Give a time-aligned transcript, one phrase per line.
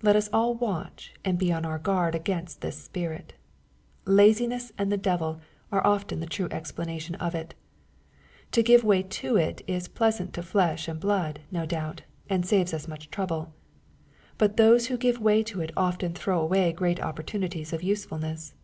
[0.00, 3.32] Let us all watch and be on our guard against this spirit.
[4.04, 5.40] Laziness and the devil
[5.72, 7.56] are often the true explanation of it.
[8.52, 12.72] To give way to it is pleasant to flesh and blood, no doubt, and saves
[12.72, 13.52] us much trouble.
[14.38, 18.54] But those who give way to it often throw away great opportunities of usefulness.